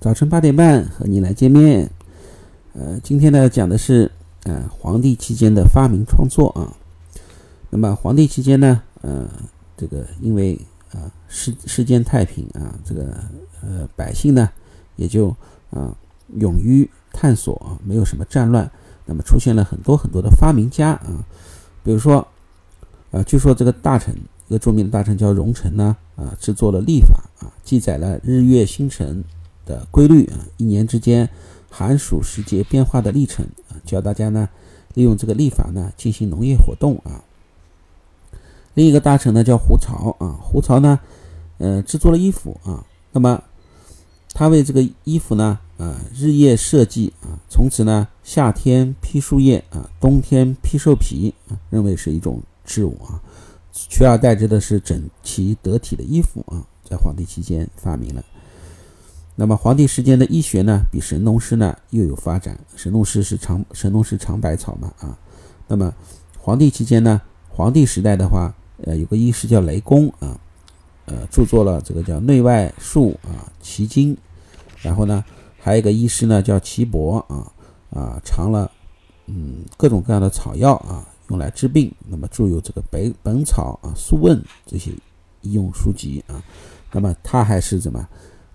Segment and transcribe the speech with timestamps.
[0.00, 1.90] 早晨八点半和你来见面。
[2.72, 4.10] 呃，今天呢讲的是
[4.44, 6.72] 呃皇帝期间的发明创作啊。
[7.68, 9.28] 那么皇帝期间呢，呃，
[9.76, 10.58] 这个因为
[10.90, 13.14] 啊世世间太平啊，这个
[13.60, 14.48] 呃百姓呢
[14.96, 15.28] 也就
[15.68, 15.94] 啊
[16.36, 18.70] 勇于探索啊，没有什么战乱，
[19.04, 21.22] 那么出现了很多很多的发明家啊，
[21.84, 22.26] 比如说
[23.10, 24.16] 啊，据说这个大臣。
[24.48, 29.22] 一个著名的大臣叫荣成呢，啊，制作了历法啊，记载了日月星辰
[29.70, 31.28] 的规律啊，一年之间
[31.70, 34.48] 寒暑时节变化的历程啊，教大家呢
[34.94, 37.22] 利用这个历法呢进行农业活动啊。
[38.74, 40.98] 另一个大臣呢叫胡朝啊，胡朝呢，
[41.58, 43.40] 呃，制作了衣服啊，那么
[44.32, 53.22] 他为这个衣服呢，啊，日夜设计啊，从此呢，夏天披树叶啊，冬天披兽皮啊，认为是一种织物啊。
[53.72, 58.24] 取而代之的是整齐得体的衣服啊，在皇帝期间发明了。
[59.40, 62.60] 那么皇帝时间的医学呢，比神农氏呢又有发展。
[62.76, 65.18] 神农氏是尝神农氏尝百草嘛啊。
[65.66, 65.90] 那么
[66.38, 70.38] 皇帝期间呢，皇帝时代的话，呃，有个医师叫雷公啊，
[71.06, 74.14] 呃，著作了这个叫《内外术》啊，《奇经》。
[74.82, 75.24] 然后呢，
[75.58, 77.50] 还有一个医师呢叫岐伯啊
[77.98, 78.70] 啊，尝了
[79.24, 81.02] 嗯各种各样的草药啊。
[81.28, 84.90] 用来治病，那么著有这个《本本草》啊、《素问》这些
[85.40, 86.42] 医用书籍啊，
[86.92, 88.06] 那么他还是怎么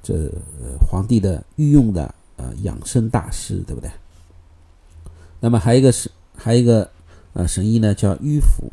[0.05, 0.31] 这
[0.79, 3.89] 皇帝的御用的呃养生大师，对不对？
[5.39, 6.87] 那么还有一个是还有一个
[7.33, 8.71] 呃神医呢，叫迂腐，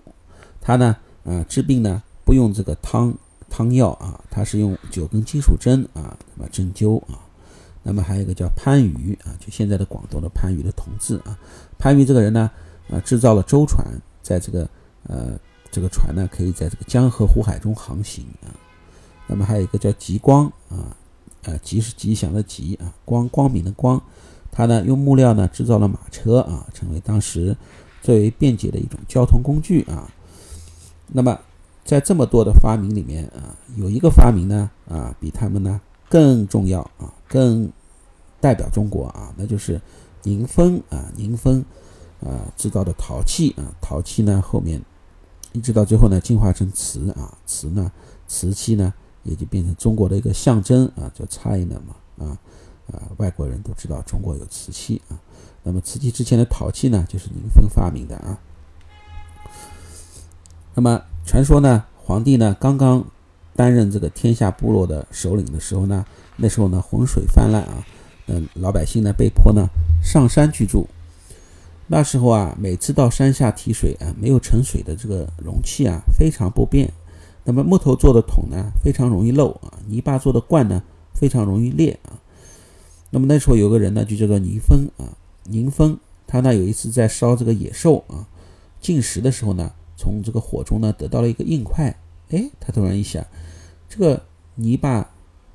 [0.60, 0.94] 他呢
[1.24, 3.14] 呃治病呢不用这个汤
[3.48, 7.18] 汤药啊，他是用九根金属针啊，那么针灸啊。
[7.82, 11.38] 那么还有一个叫番禺啊，就现在的广东的番禺的同治啊，
[11.78, 12.50] 番禺这个人呢。
[12.90, 13.86] 啊，制造了舟船，
[14.22, 14.68] 在这个
[15.04, 15.38] 呃，
[15.70, 18.52] 这个船呢，可以在这个江河湖海中航行啊。
[19.26, 20.94] 那么还有一个叫极光啊，
[21.42, 24.02] 呃，吉是吉祥的吉啊，光光明的光，
[24.50, 27.56] 他呢用木料呢制造了马车啊，成为当时
[28.00, 30.10] 最为便捷的一种交通工具啊。
[31.08, 31.38] 那么
[31.84, 37.70] 在这么多的发明里面啊，有一个发明呢啊，比他们呢更重要啊，更
[38.40, 39.80] 代表中国啊，那就是
[40.22, 41.64] 宁风啊，宁风。
[42.24, 44.80] 啊，制造的陶器啊，陶器呢后面
[45.50, 47.90] 一直到最后呢进化成瓷啊，瓷呢
[48.28, 52.38] 瓷器呢也就变成中国的一个象征啊，叫 China 嘛啊
[52.92, 55.18] 啊，外国人都知道中国有瓷器啊。
[55.62, 58.38] 那么瓷器之前的陶器呢，就是宁风发明的啊。
[60.74, 63.04] 那么传说呢，皇帝呢刚刚
[63.54, 66.04] 担任这个天下部落的首领的时候呢，
[66.36, 67.86] 那时候呢洪水泛滥啊，
[68.26, 69.68] 嗯，老百姓呢被迫呢
[70.02, 70.88] 上山居住。
[71.86, 76.90] 那时候啊，每次到山下提水啊，没有盛水的这个容器啊，非常不便。
[77.44, 80.82] 那么木头做的桶呢，非常容易漏啊；泥巴做的罐呢，
[81.14, 82.20] 非常容易裂啊。
[83.10, 88.26] 那么那时候有个人呢，就叫做宁峰啊，宁峰，他呢有一次在烧这个野兽啊
[88.80, 91.96] 进食的时候呢，从这个火中呢得到了一个硬块。
[92.30, 93.24] 哎，他突然一想，
[93.88, 94.22] 这个
[94.54, 95.10] 泥巴，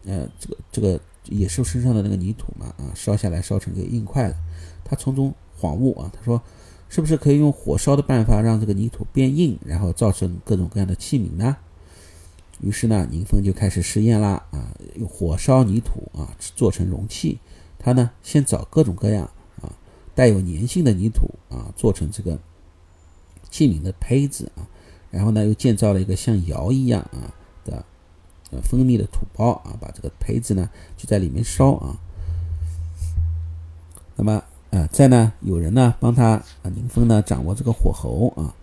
[0.05, 4.35] 呃，这个这个野兽身上的那个泥土嘛，啊，烧下来烧成个硬块了。
[4.83, 5.33] 他从中。
[5.59, 6.39] 恍悟啊，他说
[6.87, 11.57] ：“是不是可以用火烧的办法让这个泥土变硬，然后造成各种各样的器皿呢？”
[12.62, 17.40] 于是呢，宁风就开始试验啦啊，用火烧泥土啊，做成容器。
[17.79, 19.29] 他呢，先找各种各样
[19.62, 19.72] 啊
[20.16, 22.40] 带有粘性的泥土啊，做成这个
[23.50, 24.68] 器皿的胚子啊，
[25.12, 27.85] 然后呢，又建造了一个像窑一样啊的
[28.51, 31.97] 呃蜂蜜的土包啊，把这个胚子呢就在里面烧啊。
[34.16, 34.44] 那么。
[34.69, 38.53] 啊，在呢，有人呢帮他啊，宁风呢掌握这个火候啊，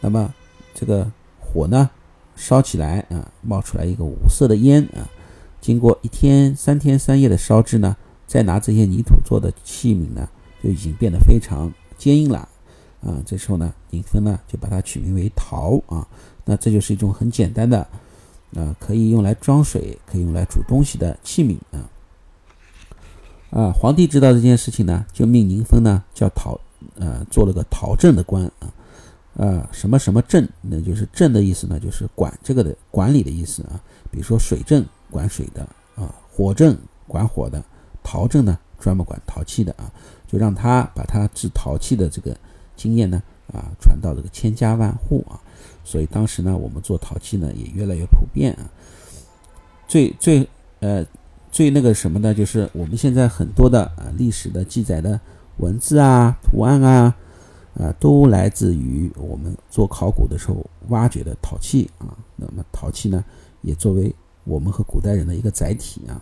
[0.00, 0.32] 那么
[0.72, 1.10] 这个
[1.40, 1.90] 火呢
[2.38, 5.02] 烧起来啊，冒出来一个五色的烟啊，
[5.60, 7.96] 经过一天三天三夜的烧制呢，
[8.28, 10.28] 再拿这些泥土做的器皿呢，
[10.62, 12.48] 就已经变得非常坚硬了
[13.02, 13.20] 啊。
[13.26, 16.06] 这时候呢，宁风呢就把它取名为陶啊，
[16.44, 17.80] 那这就是一种很简单的
[18.54, 21.90] 啊，可以用来装水、可以用来煮东西的器皿啊。
[23.50, 26.60] 啊，皇帝知道这件事情呢，就命宁风呢叫陶，
[26.94, 28.72] 呃，做了个陶正的官啊，
[29.38, 33.80] 呃，什么什么镇，那就是镇的意思呢，就是管这个的管理的意思啊。
[34.10, 35.62] 比如说水镇管水的
[35.96, 36.76] 啊，火镇
[37.06, 37.64] 管火的，
[38.02, 39.90] 陶镇呢专门管陶器的啊，
[40.26, 42.36] 就让他把他制陶器的这个
[42.76, 45.40] 经验呢啊传到这个千家万户啊，
[45.82, 48.68] 所以当时呢我们做陶器呢也越来越普遍啊。
[49.88, 50.46] 最最
[50.80, 51.06] 呃。
[51.50, 52.34] 最那个什么呢？
[52.34, 55.18] 就是我们现在很多的啊历史的记载的
[55.56, 57.16] 文字啊、图案啊，
[57.78, 62.16] 啊，都来自于我们做考古的时候挖掘的陶器啊。
[62.36, 63.24] 那么陶器呢，
[63.62, 64.14] 也作为
[64.44, 66.20] 我们和古代人的一个载体啊。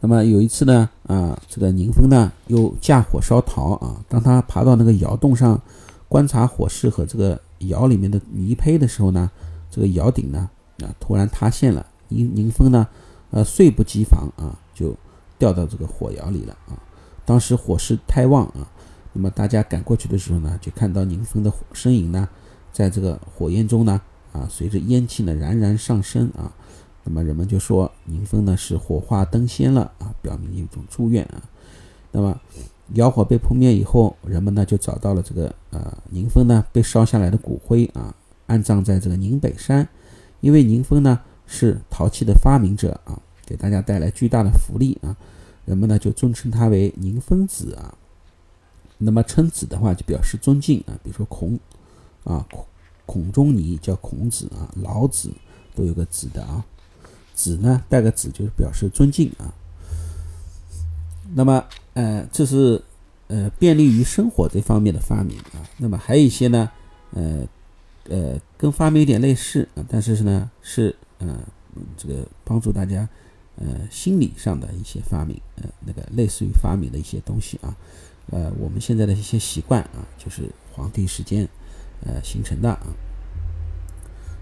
[0.00, 5.60] 那么有一次呢，啊，这个宁风呢又架火烧陶啊，当他爬到那个窑洞上
[6.08, 9.30] 观察火势和这个窑里面的泥胚的时候呢，
[9.70, 10.50] 这个窑顶呢
[10.82, 12.86] 啊突然塌陷了，宁宁风呢
[13.30, 14.94] 呃猝不及防啊就
[15.38, 16.76] 掉到这个火窑里了啊，
[17.24, 18.68] 当时火势太旺啊，
[19.14, 22.28] 那么大家赶过去的时候呢，就看到宁风的身影呢
[22.72, 24.00] 在这个火焰中呢
[24.32, 26.52] 啊随着烟气呢冉冉上升啊。
[27.04, 31.40] 那么人们就说宁风呢是火化登仙了啊，表明一种祝愿啊。
[32.10, 32.40] 那么
[32.94, 38.14] 窑火被扑灭以后，人们呢就找到了这个呃宁风呢被烧下来的骨灰啊，
[38.46, 39.88] 安葬在这个宁北山。
[40.40, 45.16] 因为宁风呢是陶器的发明者啊，给大家带来巨大的福利啊，
[45.64, 47.94] 人们呢就尊称他为宁风子啊。
[48.98, 51.58] 那么称子的话就表示尊敬啊，比如说孔
[52.24, 52.64] 啊孔
[53.06, 55.30] 孔中尼叫孔子啊，老子
[55.74, 56.64] 都有个子的啊。
[57.34, 59.52] 子呢，带个子就是表示尊敬啊。
[61.34, 61.64] 那么，
[61.94, 62.80] 呃，这是
[63.26, 65.58] 呃便利于生活这方面的发明啊。
[65.76, 66.70] 那么还有一些呢，
[67.10, 67.44] 呃
[68.08, 71.40] 呃，跟发明有点类似啊，但是呢是呃
[71.96, 73.08] 这个帮助大家
[73.56, 77.76] 呃心理上的一些发明，呃那个类似于发明的一些东西啊。
[78.30, 81.48] 呃，我们现在的一些习惯啊，就是皇帝时间
[82.04, 82.86] 呃形成的啊。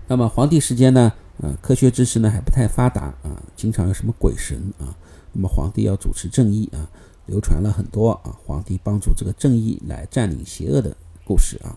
[0.08, 1.12] 那么皇帝时间呢？
[1.38, 4.94] 呃，科学知识呢还不太发达啊，经常有什么鬼神啊，
[5.32, 6.86] 那么皇帝要主持正义啊，
[7.26, 10.94] 流传了很多啊，皇帝帮助这个正义来占领邪恶的
[11.24, 11.76] 故事啊。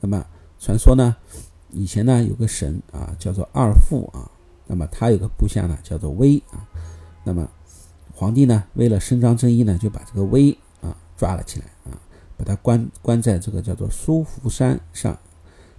[0.00, 0.24] 那么
[0.58, 1.14] 传说呢，
[1.72, 4.30] 以前呢有个神啊叫做二父啊，
[4.66, 6.64] 那么他有个部下呢叫做威啊，
[7.24, 7.46] 那么
[8.14, 10.56] 皇帝呢为了伸张正义呢，就把这个威
[11.16, 11.98] 抓了起来啊，
[12.36, 15.18] 把他关关在这个叫做苏福山上，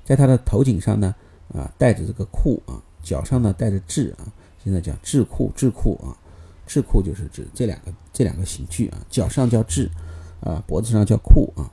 [0.03, 1.13] 在他的头顶上呢
[1.53, 2.81] 啊带着这个库啊。
[3.03, 4.27] 脚上呢带着智啊，
[4.61, 6.11] 现在叫智库，智库啊，
[6.65, 9.89] 智库就是指这两个这两个刑具啊，脚上叫智
[10.41, 11.71] 啊，脖子上叫库啊。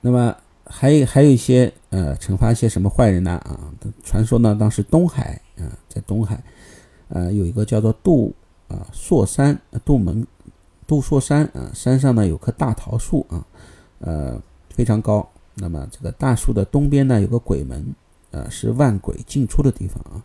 [0.00, 0.36] 那么
[0.66, 3.58] 还有还有一些呃，惩罚一些什么坏人呢啊？
[4.04, 6.40] 传说呢，当时东海啊，在东海
[7.08, 8.32] 呃有一个叫做杜
[8.74, 10.26] 啊朔山杜门
[10.86, 13.46] 杜朔山啊，山上呢有棵大桃树啊，
[14.00, 15.26] 呃非常高。
[15.56, 17.94] 那么这个大树的东边呢，有个鬼门，
[18.32, 20.20] 呃，是万鬼进出的地方啊。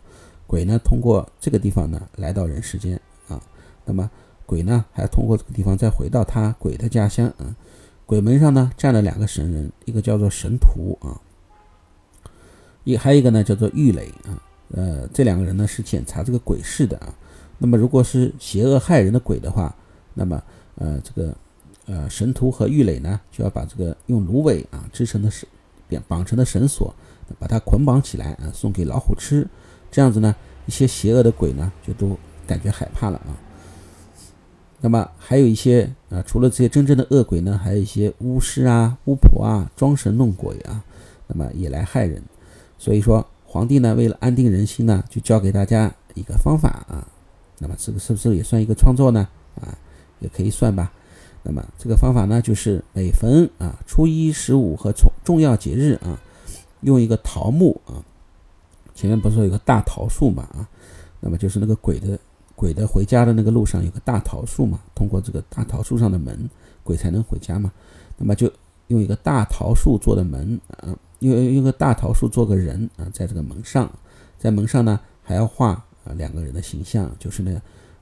[0.46, 3.40] 鬼呢，通过这个地方呢，来到人世间啊。
[3.84, 4.10] 那么
[4.44, 7.54] 鬼呢，还通过这个地方再回到他鬼的家乡啊。
[8.06, 11.14] 鬼门上呢，站了两个神人，一个叫做神徒啊，
[12.82, 14.42] 一还有一个呢叫做玉垒啊。
[14.72, 17.14] 呃，这两个人呢是检查这个鬼事的啊。
[17.60, 19.72] 那么如果是邪恶害人的鬼的话，
[20.14, 20.42] 那么
[20.74, 21.32] 呃这个。
[21.86, 25.48] 呃，神徒和玉垒呢，就要把这个用芦苇啊织成的绳
[25.88, 26.94] 绑绑成的绳索，
[27.36, 29.44] 把它捆绑起来啊，送给老虎吃。
[29.90, 30.32] 这样子呢，
[30.66, 32.16] 一些邪恶的鬼呢，就都
[32.46, 33.34] 感觉害怕了啊。
[34.80, 40.84] 那么还有一些啊，除了这些真正的恶鬼呢，还有一些巫师啊、巫婆啊，装神弄鬼啊，
[41.26, 42.22] 那么也来害人。
[42.78, 47.04] 所以说，皇帝呢，为了安定人心呢，就教给大家一个方法啊。
[47.62, 49.28] 那么这个是不是也算一个创作呢？
[49.60, 49.76] 啊，
[50.18, 50.90] 也可以算吧。
[51.42, 56.18] 那么这个方法呢，就是每逢啊初一、十五和重重要节日啊，
[56.80, 58.00] 用一个桃木啊，
[58.94, 60.68] 前面不是说有个大桃树嘛啊，
[61.20, 62.18] 那么就是那个鬼的
[62.54, 66.48] 鬼的回家的那个路上有个大桃树嘛，通过这个大桃树上的门，
[66.82, 67.72] 鬼才能回家嘛。
[68.18, 68.50] 那么就
[68.88, 73.90] 用一个大桃树做的门啊，用用个大桃树做个人啊，在这个门上，
[74.38, 77.54] 在门上呢还要画啊两个人的形象，就是那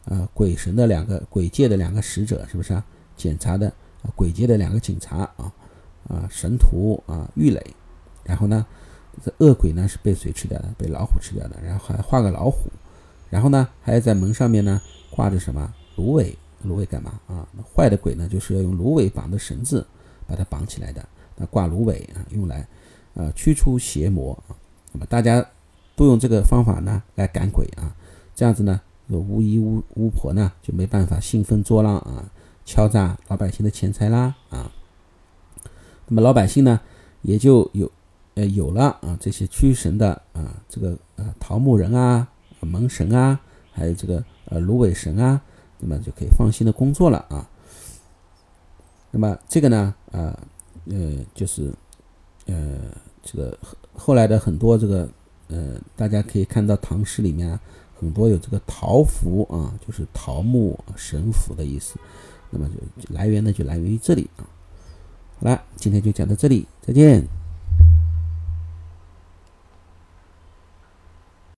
[0.04, 2.84] 啊鬼神的两个鬼界的两个使者，是不是啊？
[3.16, 3.72] 检查的，
[4.14, 5.52] 鬼界的两个警察啊，
[6.08, 7.60] 啊，神荼啊，玉垒，
[8.24, 8.64] 然后呢，
[9.24, 10.68] 这恶鬼呢是被谁吃掉的？
[10.78, 11.56] 被老虎吃掉的。
[11.62, 12.70] 然后还画个老虎，
[13.28, 16.36] 然后呢，还要在门上面呢挂着什么芦苇？
[16.62, 17.46] 芦苇干嘛啊？
[17.74, 19.86] 坏的鬼呢，就是要用芦苇绑的绳子
[20.26, 21.04] 把它绑起来的。
[21.36, 22.66] 那挂芦苇啊，用来
[23.14, 24.54] 啊驱除邪魔啊。
[24.92, 25.44] 那么大家
[25.98, 27.92] 都用这个方法呢来赶鬼啊，
[28.32, 32.30] 这样子呢，有巫医巫巫婆呢就没办法兴风作浪啊。
[32.64, 34.70] 敲诈老百姓的钱财啦啊，
[36.06, 36.78] 那么老百姓呢
[37.22, 37.90] 也就有
[38.34, 42.28] 呃有了啊这些驱神的啊这个呃桃木人啊
[42.60, 43.40] 门神啊
[43.72, 45.40] 还有这个呃芦苇神啊，
[45.78, 47.48] 那么就可以放心的工作了啊。
[49.10, 50.38] 那么这个呢啊
[50.90, 51.72] 呃就是
[52.44, 52.78] 呃
[53.22, 53.58] 这个
[53.94, 55.08] 后来的很多这个
[55.48, 57.58] 呃大家可以看到唐诗里面
[57.98, 61.98] 很多有这个桃符啊，就是桃木神符的意思。
[62.50, 64.46] 那么就来源呢，就来源于这里啊。
[65.40, 67.37] 好了，今天就讲到这里，再见。